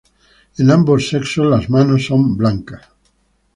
En 0.57 0.71
ambos 0.71 1.09
sexos 1.09 1.45
las 1.45 1.69
manos 1.69 2.05
son 2.07 2.35
blancas. 2.35 2.89